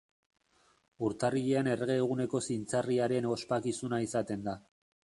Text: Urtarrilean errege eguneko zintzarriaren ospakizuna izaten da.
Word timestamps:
Urtarrilean 1.09 1.69
errege 1.75 1.99
eguneko 2.07 2.43
zintzarriaren 2.49 3.33
ospakizuna 3.37 4.03
izaten 4.09 4.51
da. 4.53 4.63